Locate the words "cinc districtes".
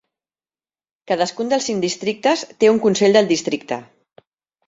1.69-2.45